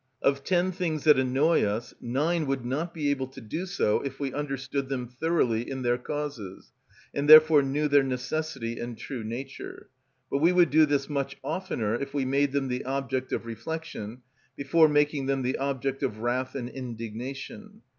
[0.23, 4.19] Of ten things that annoy us, nine would not be able to do so if
[4.19, 6.71] we understood them thoroughly in their causes,
[7.13, 9.89] and therefore knew their necessity and true nature;
[10.31, 14.23] but we would do this much oftener if we made them the object of reflection
[14.55, 17.83] before making them the object of wrath and indignation.